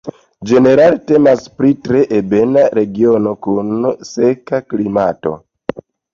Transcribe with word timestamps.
Ĝenerale 0.51 0.95
temas 1.11 1.43
pri 1.59 1.69
tre 1.87 2.01
ebena 2.21 2.65
regiono 2.79 3.35
kun 3.49 3.71
seka 4.15 4.63
klimato. 4.73 5.37